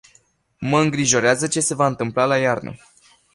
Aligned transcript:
Mă 0.59 0.79
îngrijorează 0.79 1.47
ce 1.47 1.59
se 1.59 1.75
va 1.75 1.85
întâmpla 1.85 2.25
la 2.25 2.37
iarnă. 2.37 2.75